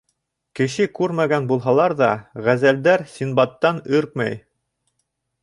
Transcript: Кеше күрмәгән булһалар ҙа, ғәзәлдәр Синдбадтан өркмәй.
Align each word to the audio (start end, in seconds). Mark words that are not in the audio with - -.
Кеше 0.59 0.85
күрмәгән 0.99 1.45
булһалар 1.51 1.95
ҙа, 1.99 2.09
ғәзәлдәр 2.49 3.05
Синдбадтан 3.13 3.83
өркмәй. 4.01 4.43